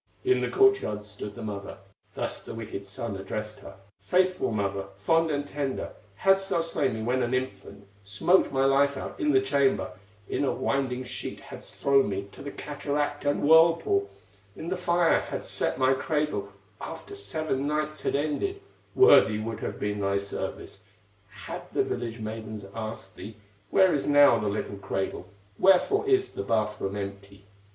[0.25, 1.77] In the court yard stood the mother,
[2.15, 7.03] Thus the wicked son addressed her: "Faithful mother, fond and tender, Hadst thou slain me
[7.03, 9.91] when an infant, Smoked my life out in the chamber,
[10.27, 14.09] In a winding sheet hadst thrown me To the cataract and whirlpool,
[14.55, 16.49] In the fire hadst set my cradle,
[16.81, 18.59] After seven nights had ended,
[18.95, 20.81] Worthy would have been thy service.
[21.29, 23.37] Had the village maidens asked thee:
[23.69, 25.29] 'Where is now the little cradle,
[25.59, 27.45] Wherefore is the bath room empty?